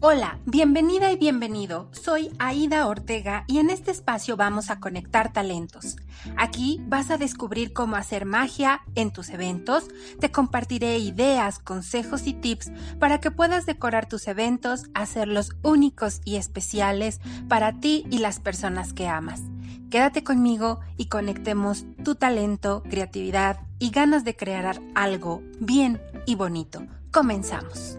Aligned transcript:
Hola, 0.00 0.38
bienvenida 0.46 1.10
y 1.10 1.16
bienvenido. 1.16 1.88
Soy 1.90 2.30
Aida 2.38 2.86
Ortega 2.86 3.42
y 3.48 3.58
en 3.58 3.68
este 3.68 3.90
espacio 3.90 4.36
vamos 4.36 4.70
a 4.70 4.78
conectar 4.78 5.32
talentos. 5.32 5.96
Aquí 6.36 6.80
vas 6.86 7.10
a 7.10 7.18
descubrir 7.18 7.72
cómo 7.72 7.96
hacer 7.96 8.24
magia 8.24 8.82
en 8.94 9.12
tus 9.12 9.28
eventos. 9.30 9.88
Te 10.20 10.30
compartiré 10.30 10.98
ideas, 10.98 11.58
consejos 11.58 12.28
y 12.28 12.34
tips 12.34 12.70
para 13.00 13.18
que 13.18 13.32
puedas 13.32 13.66
decorar 13.66 14.08
tus 14.08 14.28
eventos, 14.28 14.84
hacerlos 14.94 15.56
únicos 15.64 16.20
y 16.24 16.36
especiales 16.36 17.20
para 17.48 17.80
ti 17.80 18.06
y 18.08 18.18
las 18.18 18.38
personas 18.38 18.92
que 18.92 19.08
amas. 19.08 19.42
Quédate 19.90 20.22
conmigo 20.22 20.78
y 20.96 21.06
conectemos 21.06 21.86
tu 22.04 22.14
talento, 22.14 22.84
creatividad 22.88 23.62
y 23.80 23.90
ganas 23.90 24.22
de 24.22 24.36
crear 24.36 24.80
algo 24.94 25.42
bien 25.58 26.00
y 26.24 26.36
bonito. 26.36 26.86
Comenzamos. 27.10 27.98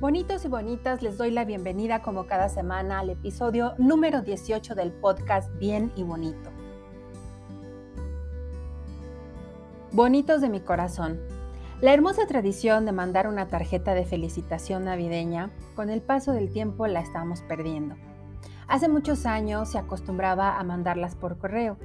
Bonitos 0.00 0.46
y 0.46 0.48
bonitas, 0.48 1.02
les 1.02 1.18
doy 1.18 1.30
la 1.30 1.44
bienvenida 1.44 2.00
como 2.00 2.24
cada 2.24 2.48
semana 2.48 3.00
al 3.00 3.10
episodio 3.10 3.74
número 3.76 4.22
18 4.22 4.74
del 4.74 4.92
podcast 4.92 5.54
Bien 5.58 5.92
y 5.94 6.04
Bonito. 6.04 6.48
Bonitos 9.92 10.40
de 10.40 10.48
mi 10.48 10.60
corazón. 10.60 11.20
La 11.82 11.92
hermosa 11.92 12.26
tradición 12.26 12.86
de 12.86 12.92
mandar 12.92 13.28
una 13.28 13.48
tarjeta 13.48 13.92
de 13.92 14.06
felicitación 14.06 14.86
navideña, 14.86 15.50
con 15.76 15.90
el 15.90 16.00
paso 16.00 16.32
del 16.32 16.50
tiempo 16.50 16.86
la 16.86 17.00
estamos 17.00 17.42
perdiendo. 17.42 17.94
Hace 18.68 18.88
muchos 18.88 19.26
años 19.26 19.72
se 19.72 19.76
acostumbraba 19.76 20.58
a 20.58 20.64
mandarlas 20.64 21.14
por 21.14 21.36
correo, 21.36 21.76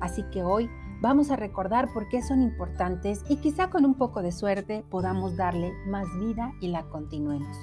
así 0.00 0.24
que 0.32 0.42
hoy 0.42 0.68
Vamos 1.02 1.32
a 1.32 1.36
recordar 1.36 1.92
por 1.92 2.08
qué 2.08 2.22
son 2.22 2.42
importantes 2.42 3.24
y 3.28 3.38
quizá 3.38 3.70
con 3.70 3.84
un 3.84 3.94
poco 3.94 4.22
de 4.22 4.30
suerte 4.30 4.84
podamos 4.88 5.36
darle 5.36 5.72
más 5.84 6.06
vida 6.20 6.52
y 6.60 6.68
la 6.68 6.84
continuemos. 6.84 7.56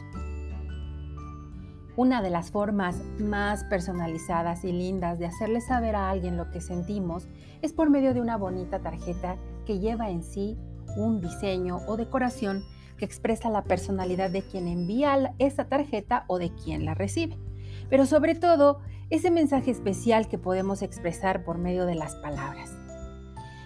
Una 1.96 2.22
de 2.22 2.30
las 2.30 2.52
formas 2.52 3.02
más 3.18 3.64
personalizadas 3.64 4.66
y 4.66 4.74
lindas 4.74 5.20
de 5.20 5.28
hacerle 5.28 5.62
saber 5.62 5.96
a 5.96 6.10
alguien 6.10 6.36
lo 6.36 6.52
que 6.52 6.60
sentimos 6.60 7.30
es 7.62 7.72
por 7.72 7.90
medio 7.90 8.14
de 8.14 8.20
una 8.20 8.36
bonita 8.36 8.80
tarjeta 8.80 9.38
que 9.66 9.80
lleva 9.80 10.10
en 10.10 10.22
sí 10.22 10.58
un 10.98 11.22
diseño 11.22 11.78
o 11.88 11.96
decoración 11.96 12.66
que 12.98 13.06
expresa 13.06 13.50
la 13.50 13.64
personalidad 13.64 14.32
de 14.32 14.42
quien 14.42 14.68
envía 14.68 15.34
esa 15.40 15.64
tarjeta 15.64 16.26
o 16.28 16.40
de 16.40 16.54
quien 16.54 16.84
la 16.84 16.94
recibe. 16.94 17.38
Pero 17.90 18.06
sobre 18.06 18.36
todo, 18.36 18.82
ese 19.10 19.32
mensaje 19.32 19.72
especial 19.72 20.28
que 20.28 20.38
podemos 20.38 20.82
expresar 20.82 21.46
por 21.46 21.58
medio 21.58 21.86
de 21.86 21.96
las 21.96 22.16
palabras. 22.16 22.79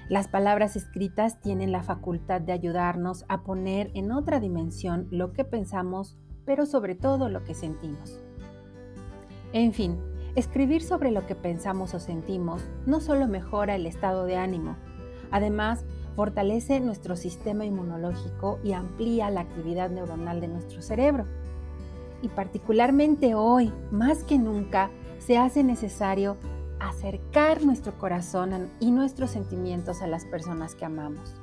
Las 0.09 0.27
palabras 0.27 0.75
escritas 0.75 1.39
tienen 1.39 1.71
la 1.71 1.81
facultad 1.81 2.41
de 2.41 2.51
ayudarnos 2.51 3.23
a 3.29 3.43
poner 3.43 3.89
en 3.93 4.11
otra 4.11 4.41
dimensión 4.41 5.07
lo 5.11 5.31
que 5.31 5.45
pensamos, 5.45 6.17
pero 6.45 6.65
sobre 6.65 6.95
todo 6.95 7.29
lo 7.29 7.43
que 7.45 7.53
sentimos. 7.53 8.19
En 9.53 9.71
fin, 9.71 9.97
escribir 10.35 10.83
sobre 10.83 11.11
lo 11.11 11.25
que 11.25 11.35
pensamos 11.35 11.93
o 11.93 11.99
sentimos 11.99 12.65
no 12.85 12.99
solo 12.99 13.27
mejora 13.27 13.75
el 13.75 13.85
estado 13.85 14.25
de 14.25 14.35
ánimo, 14.35 14.75
además 15.31 15.85
fortalece 16.17 16.81
nuestro 16.81 17.15
sistema 17.15 17.65
inmunológico 17.65 18.59
y 18.61 18.73
amplía 18.73 19.29
la 19.29 19.41
actividad 19.41 19.89
neuronal 19.89 20.41
de 20.41 20.49
nuestro 20.49 20.81
cerebro. 20.81 21.25
Y 22.21 22.27
particularmente 22.27 23.35
hoy, 23.35 23.71
más 23.91 24.23
que 24.23 24.37
nunca, 24.37 24.91
se 25.19 25.37
hace 25.37 25.63
necesario 25.63 26.37
acercar 26.83 27.63
nuestro 27.63 27.97
corazón 27.97 28.69
y 28.79 28.91
nuestros 28.91 29.31
sentimientos 29.31 30.01
a 30.01 30.07
las 30.07 30.25
personas 30.25 30.75
que 30.75 30.85
amamos. 30.85 31.35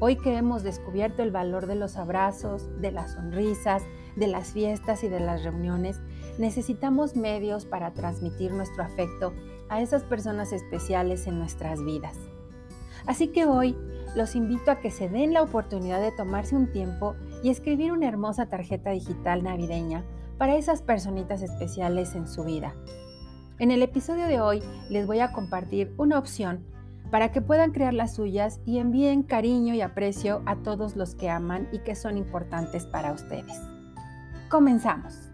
Hoy 0.00 0.16
que 0.16 0.36
hemos 0.36 0.62
descubierto 0.62 1.22
el 1.22 1.30
valor 1.30 1.66
de 1.66 1.76
los 1.76 1.96
abrazos, 1.96 2.68
de 2.80 2.90
las 2.90 3.12
sonrisas, 3.12 3.82
de 4.16 4.26
las 4.26 4.52
fiestas 4.52 5.04
y 5.04 5.08
de 5.08 5.20
las 5.20 5.44
reuniones, 5.44 6.00
necesitamos 6.38 7.16
medios 7.16 7.66
para 7.66 7.92
transmitir 7.92 8.52
nuestro 8.52 8.82
afecto 8.82 9.34
a 9.68 9.82
esas 9.82 10.02
personas 10.04 10.52
especiales 10.52 11.26
en 11.26 11.38
nuestras 11.38 11.84
vidas. 11.84 12.16
Así 13.06 13.28
que 13.28 13.44
hoy 13.44 13.76
los 14.16 14.34
invito 14.34 14.70
a 14.70 14.80
que 14.80 14.90
se 14.90 15.08
den 15.08 15.32
la 15.32 15.42
oportunidad 15.42 16.00
de 16.00 16.12
tomarse 16.12 16.56
un 16.56 16.72
tiempo 16.72 17.14
y 17.42 17.50
escribir 17.50 17.92
una 17.92 18.08
hermosa 18.08 18.46
tarjeta 18.46 18.90
digital 18.90 19.44
navideña 19.44 20.04
para 20.38 20.56
esas 20.56 20.82
personitas 20.82 21.42
especiales 21.42 22.14
en 22.14 22.26
su 22.26 22.42
vida. 22.42 22.74
En 23.60 23.70
el 23.70 23.82
episodio 23.82 24.26
de 24.26 24.40
hoy 24.40 24.62
les 24.88 25.06
voy 25.06 25.20
a 25.20 25.32
compartir 25.32 25.92
una 25.98 26.18
opción 26.18 26.64
para 27.10 27.30
que 27.30 27.42
puedan 27.42 27.72
crear 27.72 27.92
las 27.92 28.14
suyas 28.14 28.58
y 28.64 28.78
envíen 28.78 29.22
cariño 29.22 29.74
y 29.74 29.82
aprecio 29.82 30.40
a 30.46 30.56
todos 30.56 30.96
los 30.96 31.14
que 31.14 31.28
aman 31.28 31.68
y 31.70 31.80
que 31.80 31.94
son 31.94 32.16
importantes 32.16 32.86
para 32.86 33.12
ustedes. 33.12 33.60
Comenzamos. 34.48 35.30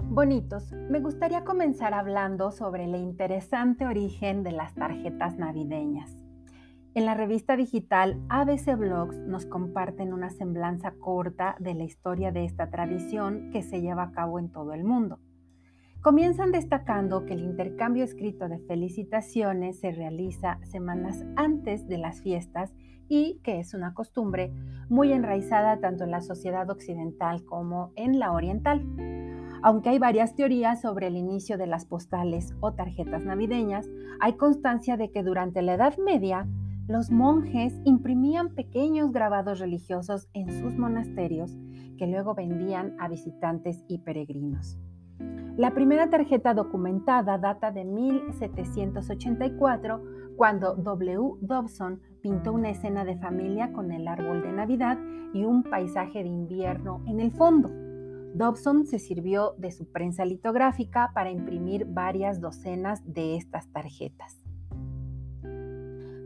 Bonitos, 0.00 0.72
me 0.72 0.98
gustaría 0.98 1.44
comenzar 1.44 1.94
hablando 1.94 2.50
sobre 2.50 2.86
el 2.86 2.96
interesante 2.96 3.86
origen 3.86 4.42
de 4.42 4.50
las 4.50 4.74
tarjetas 4.74 5.38
navideñas. 5.38 6.23
En 6.94 7.06
la 7.06 7.14
revista 7.14 7.56
digital 7.56 8.22
ABC 8.28 8.76
Blogs 8.78 9.18
nos 9.18 9.46
comparten 9.46 10.12
una 10.12 10.30
semblanza 10.30 10.92
corta 10.92 11.56
de 11.58 11.74
la 11.74 11.82
historia 11.82 12.30
de 12.30 12.44
esta 12.44 12.70
tradición 12.70 13.50
que 13.50 13.62
se 13.62 13.80
lleva 13.80 14.04
a 14.04 14.12
cabo 14.12 14.38
en 14.38 14.48
todo 14.48 14.72
el 14.74 14.84
mundo. 14.84 15.18
Comienzan 16.02 16.52
destacando 16.52 17.26
que 17.26 17.32
el 17.32 17.40
intercambio 17.40 18.04
escrito 18.04 18.48
de 18.48 18.60
felicitaciones 18.60 19.80
se 19.80 19.90
realiza 19.90 20.60
semanas 20.62 21.24
antes 21.34 21.88
de 21.88 21.98
las 21.98 22.22
fiestas 22.22 22.72
y 23.08 23.40
que 23.42 23.58
es 23.58 23.74
una 23.74 23.92
costumbre 23.92 24.52
muy 24.88 25.12
enraizada 25.12 25.80
tanto 25.80 26.04
en 26.04 26.12
la 26.12 26.20
sociedad 26.20 26.70
occidental 26.70 27.44
como 27.44 27.90
en 27.96 28.20
la 28.20 28.30
oriental. 28.30 28.86
Aunque 29.64 29.88
hay 29.88 29.98
varias 29.98 30.36
teorías 30.36 30.80
sobre 30.82 31.08
el 31.08 31.16
inicio 31.16 31.58
de 31.58 31.66
las 31.66 31.86
postales 31.86 32.54
o 32.60 32.74
tarjetas 32.74 33.24
navideñas, 33.24 33.88
hay 34.20 34.34
constancia 34.34 34.96
de 34.96 35.10
que 35.10 35.24
durante 35.24 35.60
la 35.60 35.74
Edad 35.74 35.96
Media 35.98 36.46
los 36.86 37.10
monjes 37.10 37.80
imprimían 37.84 38.54
pequeños 38.54 39.10
grabados 39.10 39.58
religiosos 39.58 40.28
en 40.34 40.50
sus 40.50 40.76
monasterios 40.76 41.56
que 41.96 42.06
luego 42.06 42.34
vendían 42.34 42.94
a 42.98 43.08
visitantes 43.08 43.82
y 43.88 44.00
peregrinos. 44.00 44.78
La 45.56 45.72
primera 45.72 46.10
tarjeta 46.10 46.52
documentada 46.52 47.38
data 47.38 47.70
de 47.70 47.84
1784, 47.84 50.02
cuando 50.36 50.74
W. 50.74 51.38
Dobson 51.40 52.02
pintó 52.20 52.52
una 52.52 52.70
escena 52.70 53.04
de 53.04 53.16
familia 53.16 53.72
con 53.72 53.92
el 53.92 54.08
árbol 54.08 54.42
de 54.42 54.52
Navidad 54.52 54.98
y 55.32 55.44
un 55.44 55.62
paisaje 55.62 56.22
de 56.22 56.28
invierno 56.28 57.02
en 57.06 57.20
el 57.20 57.30
fondo. 57.30 57.70
Dobson 58.34 58.84
se 58.84 58.98
sirvió 58.98 59.54
de 59.56 59.70
su 59.70 59.90
prensa 59.90 60.24
litográfica 60.24 61.12
para 61.14 61.30
imprimir 61.30 61.86
varias 61.86 62.40
docenas 62.40 63.00
de 63.06 63.36
estas 63.36 63.68
tarjetas. 63.68 64.43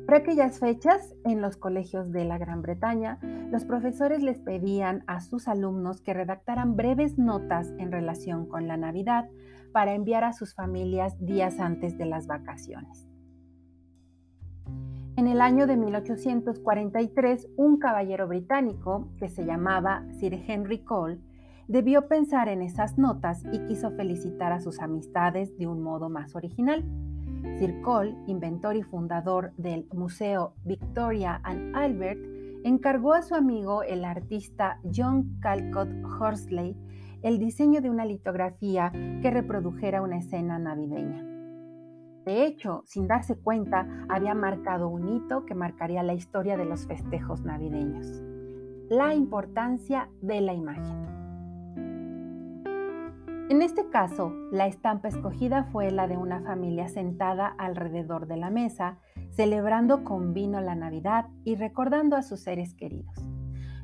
Por 0.08 0.14
aquellas 0.14 0.58
fechas, 0.58 1.14
en 1.26 1.42
los 1.42 1.58
colegios 1.58 2.10
de 2.12 2.24
la 2.24 2.38
Gran 2.38 2.62
Bretaña, 2.62 3.18
los 3.52 3.66
profesores 3.66 4.22
les 4.22 4.38
pedían 4.38 5.04
a 5.06 5.20
sus 5.20 5.48
alumnos 5.48 6.00
que 6.00 6.14
redactaran 6.14 6.76
breves 6.76 7.18
notas 7.18 7.74
en 7.76 7.92
relación 7.92 8.46
con 8.46 8.66
la 8.66 8.78
Navidad 8.78 9.28
para 9.70 9.92
enviar 9.92 10.24
a 10.24 10.32
sus 10.32 10.54
familias 10.54 11.14
días 11.20 11.60
antes 11.60 11.98
de 11.98 12.06
las 12.06 12.26
vacaciones. 12.26 13.06
En 15.16 15.26
el 15.26 15.42
año 15.42 15.66
de 15.66 15.76
1843, 15.76 17.48
un 17.58 17.78
caballero 17.78 18.26
británico 18.28 19.10
que 19.18 19.28
se 19.28 19.44
llamaba 19.44 20.06
Sir 20.12 20.42
Henry 20.48 20.84
Cole 20.84 21.18
debió 21.66 22.08
pensar 22.08 22.48
en 22.48 22.62
esas 22.62 22.96
notas 22.96 23.44
y 23.52 23.58
quiso 23.66 23.90
felicitar 23.90 24.52
a 24.52 24.60
sus 24.60 24.80
amistades 24.80 25.58
de 25.58 25.66
un 25.66 25.82
modo 25.82 26.08
más 26.08 26.34
original. 26.34 26.82
Sir 27.58 27.82
inventor 28.26 28.76
y 28.76 28.82
fundador 28.82 29.52
del 29.56 29.86
Museo 29.92 30.54
Victoria 30.64 31.40
and 31.44 31.74
Albert, 31.76 32.20
encargó 32.64 33.12
a 33.14 33.22
su 33.22 33.34
amigo 33.34 33.82
el 33.82 34.04
artista 34.04 34.80
John 34.94 35.38
Calcott 35.40 35.88
Horsley 36.18 36.76
el 37.22 37.38
diseño 37.38 37.80
de 37.80 37.90
una 37.90 38.04
litografía 38.04 38.92
que 38.92 39.30
reprodujera 39.30 40.02
una 40.02 40.18
escena 40.18 40.58
navideña. 40.58 41.24
De 42.24 42.44
hecho, 42.44 42.82
sin 42.86 43.08
darse 43.08 43.36
cuenta, 43.36 43.88
había 44.08 44.34
marcado 44.34 44.88
un 44.88 45.08
hito 45.08 45.46
que 45.46 45.54
marcaría 45.54 46.02
la 46.02 46.14
historia 46.14 46.56
de 46.56 46.66
los 46.66 46.86
festejos 46.86 47.42
navideños. 47.42 48.22
La 48.90 49.14
importancia 49.14 50.10
de 50.20 50.40
la 50.40 50.52
imagen. 50.52 51.27
En 53.48 53.62
este 53.62 53.88
caso, 53.88 54.30
la 54.52 54.66
estampa 54.66 55.08
escogida 55.08 55.64
fue 55.72 55.90
la 55.90 56.06
de 56.06 56.18
una 56.18 56.42
familia 56.42 56.86
sentada 56.88 57.46
alrededor 57.46 58.26
de 58.26 58.36
la 58.36 58.50
mesa, 58.50 58.98
celebrando 59.30 60.04
con 60.04 60.34
vino 60.34 60.60
la 60.60 60.74
Navidad 60.74 61.28
y 61.44 61.54
recordando 61.54 62.14
a 62.16 62.22
sus 62.22 62.40
seres 62.40 62.74
queridos. 62.74 63.16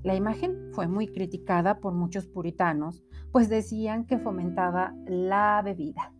La 0.03 0.15
imagen 0.15 0.71
fue 0.73 0.87
muy 0.87 1.11
criticada 1.11 1.81
por 1.81 1.95
muchos 1.95 2.27
puritanos, 2.27 3.07
pues 3.33 3.49
decían 3.49 4.05
que 4.05 4.19
fomentaba 4.19 4.95
la 5.07 5.63
bebida. 5.65 6.13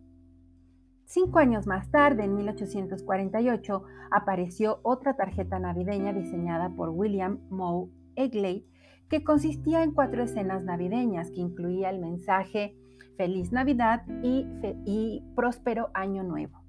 Cinco 1.03 1.37
años 1.37 1.67
más 1.67 1.91
tarde, 1.91 2.23
en 2.23 2.33
1848, 2.33 3.83
apareció 4.09 4.79
otra 4.81 5.15
tarjeta 5.17 5.59
navideña 5.59 6.13
diseñada 6.13 6.71
por 6.75 6.89
William 6.89 7.41
Moe 7.51 7.91
Egley, 8.15 8.65
que 9.07 9.23
consistía 9.23 9.83
en 9.83 9.91
cuatro 9.91 10.23
escenas 10.23 10.63
navideñas 10.63 11.29
que 11.29 11.41
incluía 11.41 11.91
el 11.91 11.99
mensaje 11.99 12.75
Feliz 13.17 13.51
Navidad 13.51 14.03
y, 14.23 15.23
Próspero 15.35 15.89
Año 15.93 16.23
Nuevo. 16.23 16.61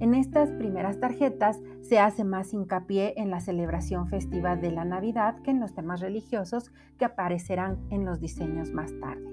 En 0.00 0.14
estas 0.14 0.50
primeras 0.50 0.98
tarjetas 0.98 1.60
se 1.80 1.98
hace 1.98 2.24
más 2.24 2.52
hincapié 2.52 3.14
en 3.16 3.30
la 3.30 3.40
celebración 3.40 4.08
festiva 4.08 4.56
de 4.56 4.72
la 4.72 4.84
Navidad 4.84 5.40
que 5.42 5.50
en 5.50 5.60
los 5.60 5.74
temas 5.74 6.00
religiosos 6.00 6.72
que 6.98 7.04
aparecerán 7.04 7.78
en 7.90 8.04
los 8.04 8.20
diseños 8.20 8.72
más 8.72 8.92
tarde. 9.00 9.24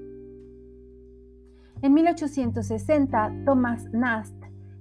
En 1.82 1.94
1860, 1.96 3.44
Thomas 3.44 3.86
Nast, 3.92 4.36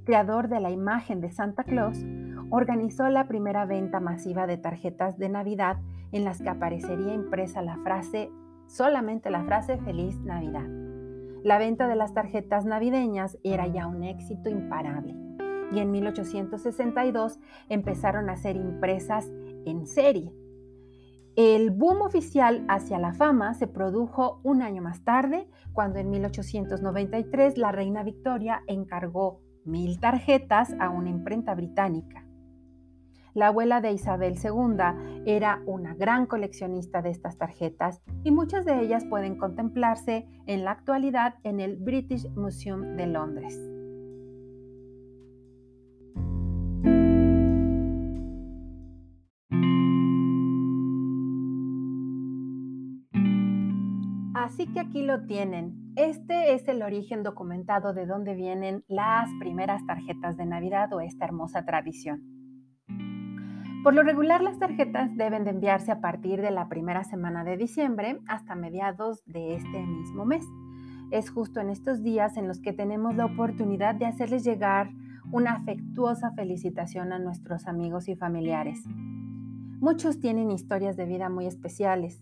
creador 0.04 0.48
de 0.48 0.60
la 0.60 0.70
imagen 0.70 1.20
de 1.20 1.30
Santa 1.30 1.64
Claus, 1.64 2.04
organizó 2.50 3.08
la 3.08 3.26
primera 3.26 3.64
venta 3.64 4.00
masiva 4.00 4.46
de 4.46 4.58
tarjetas 4.58 5.16
de 5.18 5.30
Navidad 5.30 5.78
en 6.12 6.24
las 6.24 6.42
que 6.42 6.50
aparecería 6.50 7.14
impresa 7.14 7.62
la 7.62 7.78
frase, 7.78 8.30
solamente 8.66 9.30
la 9.30 9.44
frase 9.44 9.78
Feliz 9.78 10.20
Navidad. 10.20 10.79
La 11.42 11.58
venta 11.58 11.88
de 11.88 11.96
las 11.96 12.12
tarjetas 12.12 12.66
navideñas 12.66 13.38
era 13.42 13.66
ya 13.66 13.86
un 13.86 14.04
éxito 14.04 14.50
imparable 14.50 15.14
y 15.72 15.78
en 15.78 15.90
1862 15.90 17.38
empezaron 17.68 18.28
a 18.28 18.36
ser 18.36 18.56
impresas 18.56 19.30
en 19.64 19.86
serie. 19.86 20.32
El 21.36 21.70
boom 21.70 22.02
oficial 22.02 22.64
hacia 22.68 22.98
la 22.98 23.14
fama 23.14 23.54
se 23.54 23.66
produjo 23.66 24.40
un 24.42 24.62
año 24.62 24.82
más 24.82 25.04
tarde, 25.04 25.48
cuando 25.72 25.98
en 25.98 26.10
1893 26.10 27.56
la 27.56 27.72
reina 27.72 28.02
Victoria 28.02 28.62
encargó 28.66 29.40
mil 29.64 30.00
tarjetas 30.00 30.74
a 30.80 30.90
una 30.90 31.08
imprenta 31.08 31.54
británica. 31.54 32.26
La 33.34 33.48
abuela 33.48 33.80
de 33.80 33.92
Isabel 33.92 34.34
II 34.42 35.22
era 35.24 35.62
una 35.66 35.94
gran 35.94 36.26
coleccionista 36.26 37.00
de 37.02 37.10
estas 37.10 37.38
tarjetas 37.38 38.02
y 38.24 38.32
muchas 38.32 38.64
de 38.64 38.80
ellas 38.80 39.04
pueden 39.04 39.36
contemplarse 39.36 40.26
en 40.46 40.64
la 40.64 40.72
actualidad 40.72 41.34
en 41.44 41.60
el 41.60 41.76
British 41.76 42.28
Museum 42.30 42.96
de 42.96 43.06
Londres. 43.06 43.58
Así 54.34 54.66
que 54.72 54.80
aquí 54.80 55.02
lo 55.02 55.26
tienen. 55.26 55.92
Este 55.94 56.54
es 56.54 56.66
el 56.66 56.82
origen 56.82 57.22
documentado 57.22 57.92
de 57.92 58.06
dónde 58.06 58.34
vienen 58.34 58.84
las 58.88 59.30
primeras 59.38 59.86
tarjetas 59.86 60.36
de 60.36 60.46
Navidad 60.46 60.92
o 60.92 61.00
esta 61.00 61.24
hermosa 61.26 61.64
tradición. 61.64 62.39
Por 63.82 63.94
lo 63.94 64.02
regular, 64.02 64.42
las 64.42 64.58
tarjetas 64.58 65.16
deben 65.16 65.44
de 65.44 65.50
enviarse 65.50 65.90
a 65.90 66.02
partir 66.02 66.42
de 66.42 66.50
la 66.50 66.68
primera 66.68 67.02
semana 67.02 67.44
de 67.44 67.56
diciembre 67.56 68.20
hasta 68.26 68.54
mediados 68.54 69.24
de 69.24 69.54
este 69.54 69.82
mismo 69.86 70.26
mes. 70.26 70.44
Es 71.10 71.30
justo 71.30 71.60
en 71.60 71.70
estos 71.70 72.02
días 72.02 72.36
en 72.36 72.46
los 72.46 72.60
que 72.60 72.74
tenemos 72.74 73.16
la 73.16 73.24
oportunidad 73.24 73.94
de 73.94 74.04
hacerles 74.04 74.44
llegar 74.44 74.90
una 75.32 75.52
afectuosa 75.52 76.32
felicitación 76.32 77.14
a 77.14 77.18
nuestros 77.18 77.66
amigos 77.66 78.08
y 78.08 78.16
familiares. 78.16 78.84
Muchos 79.80 80.20
tienen 80.20 80.50
historias 80.50 80.98
de 80.98 81.06
vida 81.06 81.30
muy 81.30 81.46
especiales. 81.46 82.20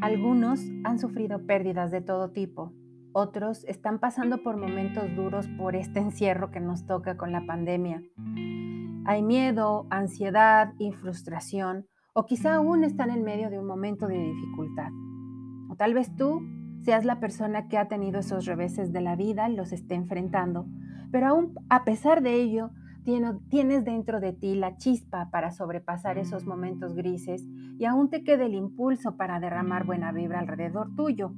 Algunos 0.00 0.60
han 0.84 0.98
sufrido 0.98 1.44
pérdidas 1.44 1.90
de 1.90 2.00
todo 2.00 2.30
tipo. 2.30 2.72
Otros 3.12 3.64
están 3.64 3.98
pasando 3.98 4.42
por 4.42 4.56
momentos 4.56 5.14
duros 5.14 5.46
por 5.58 5.76
este 5.76 6.00
encierro 6.00 6.50
que 6.50 6.60
nos 6.60 6.86
toca 6.86 7.18
con 7.18 7.32
la 7.32 7.44
pandemia. 7.44 8.02
Hay 9.04 9.22
miedo, 9.22 9.86
ansiedad 9.90 10.74
y 10.78 10.92
frustración, 10.92 11.86
o 12.14 12.24
quizá 12.26 12.54
aún 12.54 12.84
están 12.84 13.10
en 13.10 13.24
medio 13.24 13.50
de 13.50 13.58
un 13.58 13.66
momento 13.66 14.06
de 14.06 14.18
dificultad. 14.18 14.90
O 15.68 15.76
tal 15.76 15.94
vez 15.94 16.14
tú 16.14 16.40
seas 16.82 17.04
la 17.04 17.18
persona 17.18 17.68
que 17.68 17.78
ha 17.78 17.88
tenido 17.88 18.20
esos 18.20 18.44
reveses 18.44 18.92
de 18.92 19.00
la 19.00 19.16
vida 19.16 19.48
y 19.48 19.56
los 19.56 19.72
esté 19.72 19.94
enfrentando, 19.94 20.66
pero 21.10 21.28
aún 21.28 21.54
a 21.68 21.84
pesar 21.84 22.22
de 22.22 22.34
ello, 22.34 22.70
tienes 23.04 23.84
dentro 23.84 24.20
de 24.20 24.32
ti 24.32 24.54
la 24.54 24.76
chispa 24.76 25.30
para 25.30 25.50
sobrepasar 25.50 26.18
esos 26.18 26.46
momentos 26.46 26.94
grises 26.94 27.44
y 27.78 27.84
aún 27.84 28.08
te 28.08 28.22
queda 28.22 28.44
el 28.44 28.54
impulso 28.54 29.16
para 29.16 29.40
derramar 29.40 29.84
buena 29.84 30.12
vibra 30.12 30.38
alrededor 30.38 30.94
tuyo. 30.94 31.34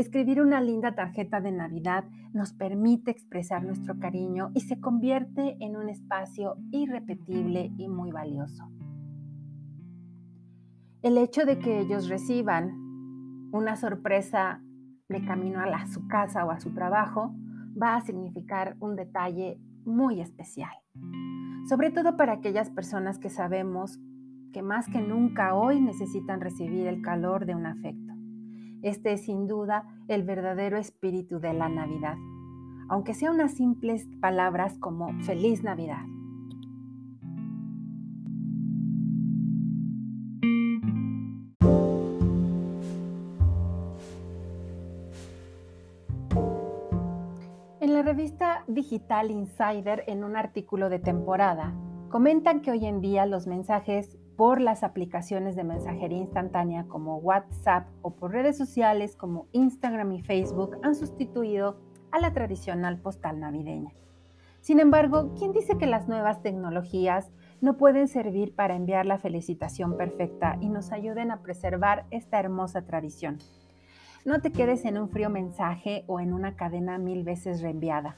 Escribir 0.00 0.40
una 0.40 0.62
linda 0.62 0.94
tarjeta 0.94 1.42
de 1.42 1.52
Navidad 1.52 2.04
nos 2.32 2.54
permite 2.54 3.10
expresar 3.10 3.62
nuestro 3.62 3.98
cariño 3.98 4.50
y 4.54 4.60
se 4.60 4.80
convierte 4.80 5.58
en 5.60 5.76
un 5.76 5.90
espacio 5.90 6.56
irrepetible 6.70 7.70
y 7.76 7.86
muy 7.86 8.10
valioso. 8.10 8.64
El 11.02 11.18
hecho 11.18 11.44
de 11.44 11.58
que 11.58 11.80
ellos 11.80 12.08
reciban 12.08 12.70
una 13.52 13.76
sorpresa 13.76 14.62
de 15.10 15.22
camino 15.22 15.60
a, 15.60 15.86
su 15.86 16.08
casa 16.08 16.46
o 16.46 16.50
a 16.50 16.60
su 16.60 16.72
trabajo 16.72 17.34
va 17.80 17.96
a 17.96 18.00
significar 18.00 18.78
un 18.80 18.96
detalle 18.96 19.60
muy 19.84 20.22
especial, 20.22 20.72
sobre 21.68 21.90
todo 21.90 22.16
para 22.16 22.32
aquellas 22.32 22.70
personas 22.70 23.18
que 23.18 23.28
sabemos 23.28 24.00
que 24.54 24.62
más 24.62 24.86
que 24.86 25.02
nunca 25.02 25.54
hoy 25.54 25.78
necesitan 25.78 26.40
recibir 26.40 26.86
el 26.86 27.02
calor 27.02 27.44
de 27.44 27.54
un 27.54 27.66
afecto. 27.66 28.09
Este 28.82 29.12
es 29.12 29.24
sin 29.26 29.46
duda 29.46 29.84
el 30.08 30.22
verdadero 30.22 30.78
espíritu 30.78 31.38
de 31.38 31.52
la 31.52 31.68
Navidad, 31.68 32.16
aunque 32.88 33.12
sea 33.12 33.30
unas 33.30 33.52
simples 33.52 34.08
palabras 34.20 34.78
como 34.78 35.12
feliz 35.24 35.62
Navidad. 35.62 36.02
En 47.80 47.94
la 47.94 48.02
revista 48.02 48.64
Digital 48.66 49.30
Insider, 49.30 50.04
en 50.06 50.24
un 50.24 50.36
artículo 50.36 50.88
de 50.88 50.98
temporada, 51.00 51.74
comentan 52.08 52.60
que 52.60 52.70
hoy 52.70 52.86
en 52.86 53.00
día 53.00 53.26
los 53.26 53.46
mensajes 53.46 54.16
por 54.40 54.62
las 54.62 54.84
aplicaciones 54.84 55.54
de 55.54 55.64
mensajería 55.64 56.16
instantánea 56.16 56.84
como 56.84 57.18
WhatsApp 57.18 57.86
o 58.00 58.12
por 58.12 58.32
redes 58.32 58.56
sociales 58.56 59.14
como 59.14 59.48
Instagram 59.52 60.12
y 60.12 60.22
Facebook 60.22 60.78
han 60.82 60.94
sustituido 60.94 61.76
a 62.10 62.18
la 62.20 62.32
tradicional 62.32 62.98
postal 62.98 63.38
navideña. 63.38 63.92
Sin 64.62 64.80
embargo, 64.80 65.34
¿quién 65.38 65.52
dice 65.52 65.76
que 65.76 65.86
las 65.86 66.08
nuevas 66.08 66.40
tecnologías 66.40 67.30
no 67.60 67.76
pueden 67.76 68.08
servir 68.08 68.54
para 68.54 68.76
enviar 68.76 69.04
la 69.04 69.18
felicitación 69.18 69.98
perfecta 69.98 70.56
y 70.62 70.70
nos 70.70 70.90
ayuden 70.90 71.32
a 71.32 71.42
preservar 71.42 72.06
esta 72.10 72.40
hermosa 72.40 72.86
tradición? 72.86 73.40
No 74.24 74.40
te 74.40 74.52
quedes 74.52 74.86
en 74.86 74.96
un 74.96 75.10
frío 75.10 75.28
mensaje 75.28 76.04
o 76.06 76.18
en 76.18 76.32
una 76.32 76.56
cadena 76.56 76.96
mil 76.96 77.24
veces 77.24 77.60
reenviada. 77.60 78.16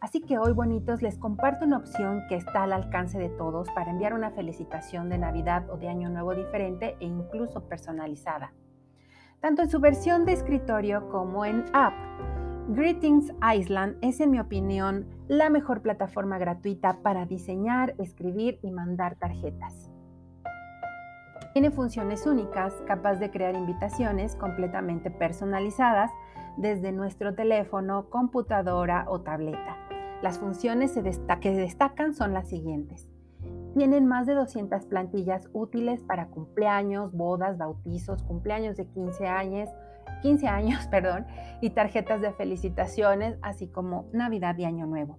Así 0.00 0.20
que 0.20 0.38
hoy, 0.38 0.52
bonitos, 0.52 1.02
les 1.02 1.18
comparto 1.18 1.64
una 1.64 1.78
opción 1.78 2.22
que 2.28 2.36
está 2.36 2.62
al 2.62 2.72
alcance 2.72 3.18
de 3.18 3.30
todos 3.30 3.68
para 3.70 3.90
enviar 3.90 4.14
una 4.14 4.30
felicitación 4.30 5.08
de 5.08 5.18
Navidad 5.18 5.68
o 5.70 5.76
de 5.76 5.88
Año 5.88 6.08
Nuevo 6.08 6.34
diferente 6.34 6.96
e 7.00 7.06
incluso 7.06 7.68
personalizada. 7.68 8.52
Tanto 9.40 9.62
en 9.62 9.70
su 9.70 9.80
versión 9.80 10.24
de 10.24 10.32
escritorio 10.32 11.08
como 11.08 11.44
en 11.44 11.64
app, 11.72 11.94
Greetings 12.68 13.32
Island 13.56 13.96
es, 14.02 14.20
en 14.20 14.30
mi 14.30 14.38
opinión, 14.38 15.06
la 15.26 15.48
mejor 15.48 15.80
plataforma 15.80 16.38
gratuita 16.38 16.98
para 17.02 17.24
diseñar, 17.24 17.94
escribir 17.98 18.58
y 18.62 18.70
mandar 18.70 19.16
tarjetas. 19.16 19.90
Tiene 21.54 21.70
funciones 21.70 22.26
únicas, 22.26 22.74
capaz 22.86 23.14
de 23.14 23.30
crear 23.30 23.54
invitaciones 23.54 24.36
completamente 24.36 25.10
personalizadas 25.10 26.12
desde 26.56 26.92
nuestro 26.92 27.34
teléfono, 27.34 28.10
computadora 28.10 29.06
o 29.08 29.22
tableta. 29.22 29.87
Las 30.22 30.38
funciones 30.38 30.94
que 30.94 31.52
destacan 31.52 32.12
son 32.12 32.34
las 32.34 32.48
siguientes. 32.48 33.08
Tienen 33.74 34.06
más 34.06 34.26
de 34.26 34.34
200 34.34 34.86
plantillas 34.86 35.48
útiles 35.52 36.00
para 36.02 36.26
cumpleaños, 36.26 37.12
bodas, 37.12 37.56
bautizos, 37.56 38.24
cumpleaños 38.24 38.76
de 38.76 38.86
15 38.86 39.28
años, 39.28 39.68
15 40.22 40.48
años, 40.48 40.86
perdón, 40.90 41.26
y 41.60 41.70
tarjetas 41.70 42.20
de 42.20 42.32
felicitaciones, 42.32 43.38
así 43.42 43.68
como 43.68 44.06
Navidad 44.12 44.58
y 44.58 44.64
Año 44.64 44.86
Nuevo. 44.86 45.18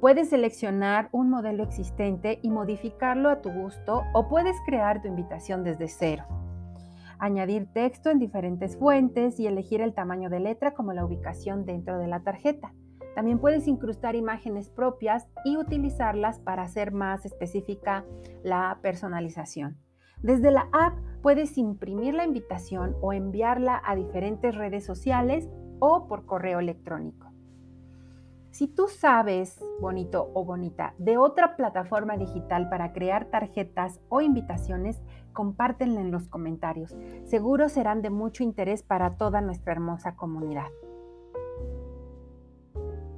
Puedes 0.00 0.30
seleccionar 0.30 1.08
un 1.12 1.30
modelo 1.30 1.62
existente 1.62 2.40
y 2.42 2.50
modificarlo 2.50 3.30
a 3.30 3.40
tu 3.40 3.50
gusto 3.50 4.02
o 4.12 4.28
puedes 4.28 4.56
crear 4.66 5.00
tu 5.00 5.08
invitación 5.08 5.62
desde 5.62 5.86
cero. 5.86 6.24
Añadir 7.18 7.66
texto 7.72 8.10
en 8.10 8.18
diferentes 8.18 8.76
fuentes 8.76 9.38
y 9.38 9.46
elegir 9.46 9.80
el 9.80 9.94
tamaño 9.94 10.28
de 10.28 10.40
letra 10.40 10.74
como 10.74 10.92
la 10.92 11.04
ubicación 11.04 11.64
dentro 11.64 11.98
de 11.98 12.08
la 12.08 12.20
tarjeta. 12.20 12.74
También 13.16 13.38
puedes 13.38 13.66
incrustar 13.66 14.14
imágenes 14.14 14.68
propias 14.68 15.26
y 15.42 15.56
utilizarlas 15.56 16.38
para 16.38 16.64
hacer 16.64 16.92
más 16.92 17.24
específica 17.24 18.04
la 18.44 18.78
personalización. 18.82 19.78
Desde 20.20 20.50
la 20.50 20.68
app 20.70 20.98
puedes 21.22 21.56
imprimir 21.56 22.12
la 22.12 22.26
invitación 22.26 22.94
o 23.00 23.14
enviarla 23.14 23.80
a 23.86 23.96
diferentes 23.96 24.54
redes 24.54 24.84
sociales 24.84 25.48
o 25.78 26.08
por 26.08 26.26
correo 26.26 26.60
electrónico. 26.60 27.32
Si 28.50 28.68
tú 28.68 28.86
sabes, 28.86 29.64
bonito 29.80 30.30
o 30.34 30.44
bonita, 30.44 30.92
de 30.98 31.16
otra 31.16 31.56
plataforma 31.56 32.18
digital 32.18 32.68
para 32.68 32.92
crear 32.92 33.30
tarjetas 33.30 33.98
o 34.10 34.20
invitaciones, 34.20 35.00
compártenla 35.32 36.02
en 36.02 36.10
los 36.10 36.28
comentarios. 36.28 36.94
Seguro 37.24 37.70
serán 37.70 38.02
de 38.02 38.10
mucho 38.10 38.42
interés 38.42 38.82
para 38.82 39.16
toda 39.16 39.40
nuestra 39.40 39.72
hermosa 39.72 40.16
comunidad. 40.16 40.68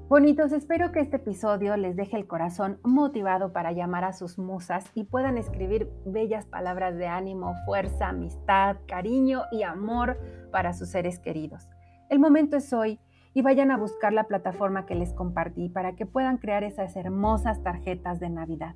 Bonitos, 0.09 0.53
espero 0.53 0.91
que 0.91 1.01
este 1.01 1.17
episodio 1.17 1.77
les 1.77 1.95
deje 1.95 2.17
el 2.17 2.27
corazón 2.27 2.79
motivado 2.83 3.53
para 3.53 3.73
llamar 3.73 4.05
a 4.05 4.15
sus 4.15 4.39
musas 4.39 4.91
y 4.95 5.05
puedan 5.05 5.37
escribir 5.37 5.91
bellas 6.07 6.47
palabras 6.47 6.97
de 6.97 7.07
ánimo, 7.07 7.55
fuerza, 7.67 8.09
amistad, 8.09 8.79
cariño 8.87 9.43
y 9.53 9.65
amor 9.65 10.19
para 10.51 10.73
sus 10.73 10.89
seres 10.89 11.19
queridos. 11.19 11.69
El 12.09 12.21
momento 12.21 12.57
es 12.57 12.73
hoy 12.73 12.99
y 13.35 13.43
vayan 13.43 13.71
a 13.71 13.77
buscar 13.77 14.15
la 14.15 14.25
plataforma 14.25 14.87
que 14.87 14.95
les 14.95 15.13
compartí 15.13 15.69
para 15.69 15.95
que 15.95 16.07
puedan 16.07 16.39
crear 16.39 16.65
esas 16.65 16.97
hermosas 16.97 17.63
tarjetas 17.63 18.19
de 18.19 18.31
Navidad. 18.31 18.75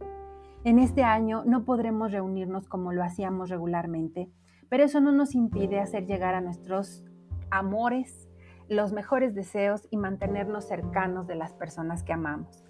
En 0.65 0.79
este 0.79 1.03
año 1.03 1.45
no 1.47 1.65
podremos 1.65 2.13
reunirnos 2.13 2.69
como 2.69 2.93
lo 2.93 3.03
hacíamos 3.03 3.49
regularmente, 3.49 4.31
pero 4.69 4.85
eso 4.85 5.01
no 5.01 5.13
nos 5.13 5.35
impide 5.35 5.81
hacer 5.81 6.05
llegar 6.05 6.35
a 6.35 6.43
nuestros 6.43 7.07
amores, 7.51 8.29
los 8.73 8.93
mejores 8.93 9.35
deseos 9.35 9.87
y 9.91 9.97
mantenernos 9.97 10.65
cercanos 10.65 11.27
de 11.27 11.35
las 11.35 11.53
personas 11.53 12.03
que 12.03 12.13
amamos. 12.13 12.65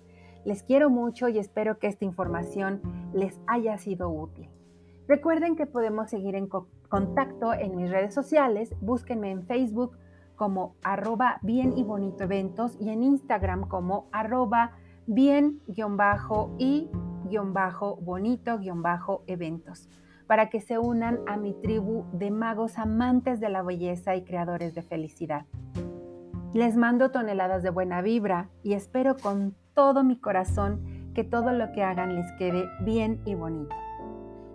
Les 0.45 0.63
quiero 0.63 0.91
mucho 0.91 1.29
y 1.29 1.39
espero 1.39 1.79
que 1.79 1.87
esta 1.87 2.05
información 2.05 2.83
les 3.15 3.41
haya 3.47 3.79
sido 3.79 4.11
útil. 4.11 4.51
Recuerden 5.07 5.57
que 5.57 5.67
podemos 5.67 6.11
seguir 6.11 6.35
en 6.35 6.49
contacto 6.89 7.55
en 7.55 7.77
mis 7.77 7.91
redes 7.91 8.15
sociales. 8.15 8.75
Búsquenme 8.81 9.31
en 9.31 9.45
Facebook 9.45 9.97
como 10.37 10.75
arroba 10.83 11.39
bien 11.43 11.77
y 11.77 11.85
bonito 11.85 12.25
eventos 12.25 12.77
y 12.81 12.91
en 12.91 13.03
Instagram 13.03 13.69
como 13.69 14.09
arroba 14.11 14.73
bien 15.07 15.61
y 15.69 15.83
bonito 18.01 18.59
eventos 19.27 19.89
para 20.27 20.49
que 20.49 20.61
se 20.61 20.79
unan 20.79 21.21
a 21.27 21.37
mi 21.37 21.53
tribu 21.53 22.05
de 22.13 22.31
magos 22.31 22.79
amantes 22.79 23.39
de 23.41 23.51
la 23.51 23.63
belleza 23.63 24.17
y 24.17 24.25
creadores 24.25 24.75
de 24.75 24.83
felicidad. 24.83 25.45
Les 26.55 26.77
mando 26.77 27.11
toneladas 27.11 27.63
de 27.63 27.71
buena 27.71 28.03
vibra 28.03 28.51
y 28.63 28.75
espero 28.75 29.17
con 29.17 29.55
todo 29.73 30.05
mi 30.05 30.19
corazón 30.19 31.13
que 31.15 31.25
todo 31.25 31.53
lo 31.53 31.73
que 31.73 31.83
hagan 31.83 32.15
les 32.15 32.31
quede 32.33 32.69
bien 32.81 33.23
y 33.25 33.35
bonito. 33.35 33.75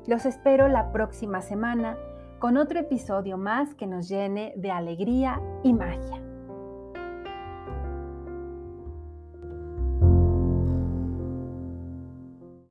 Los 0.06 0.26
espero 0.28 0.68
la 0.68 0.92
próxima 0.92 1.42
semana 1.42 1.98
con 2.38 2.58
otro 2.58 2.80
episodio 2.80 3.38
más 3.38 3.74
que 3.74 3.88
nos 3.88 4.08
llene 4.10 4.54
de 4.58 4.70
alegría 4.70 5.42
y 5.64 5.74
magia. 5.74 6.27